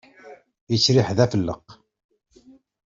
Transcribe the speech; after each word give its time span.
Yettriḥ-d 0.71 1.17
d 1.17 1.19
afelleq. 1.25 1.65